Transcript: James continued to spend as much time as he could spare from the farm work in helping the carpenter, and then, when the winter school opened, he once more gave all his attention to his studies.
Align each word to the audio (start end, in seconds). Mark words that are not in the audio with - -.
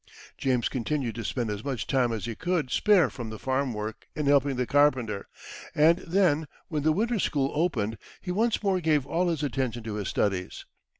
James 0.35 0.67
continued 0.67 1.13
to 1.13 1.23
spend 1.23 1.51
as 1.51 1.63
much 1.63 1.85
time 1.85 2.11
as 2.11 2.25
he 2.25 2.33
could 2.33 2.71
spare 2.71 3.07
from 3.07 3.29
the 3.29 3.37
farm 3.37 3.71
work 3.71 4.07
in 4.15 4.25
helping 4.25 4.55
the 4.55 4.65
carpenter, 4.65 5.27
and 5.75 5.99
then, 5.99 6.47
when 6.69 6.81
the 6.81 6.91
winter 6.91 7.19
school 7.19 7.51
opened, 7.53 7.99
he 8.19 8.31
once 8.31 8.63
more 8.63 8.81
gave 8.81 9.05
all 9.05 9.27
his 9.29 9.43
attention 9.43 9.83
to 9.83 9.93
his 9.93 10.07
studies. 10.07 10.65